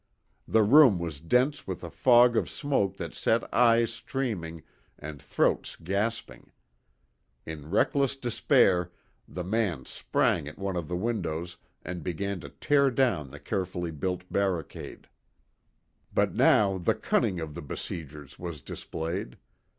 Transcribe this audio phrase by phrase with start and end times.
[0.47, 4.63] The room was dense with a fog of smoke that set eyes streaming
[4.97, 6.51] and throats gasping.
[7.45, 8.91] In reckless despair
[9.27, 13.91] the man sprang at one of the windows and began to tear down the carefully
[13.91, 15.07] built barricade.
[16.11, 19.37] But now the cunning of the besiegers was displayed.